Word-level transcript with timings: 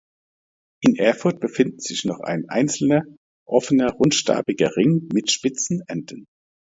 In 0.81 0.95
Erfurt 0.95 1.39
befindet 1.39 1.83
sich 1.83 2.05
noch 2.05 2.21
ein 2.21 2.45
einzelner 2.49 3.03
offener 3.45 3.91
rundstabiger 3.91 4.75
Ring 4.75 5.07
mit 5.13 5.29
spitzen 5.29 5.83
Enden. 5.85 6.25